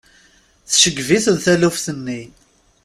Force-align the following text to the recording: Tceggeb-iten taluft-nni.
Tceggeb-iten 0.69 1.37
taluft-nni. 1.43 2.21